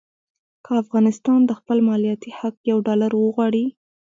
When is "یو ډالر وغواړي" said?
2.71-3.65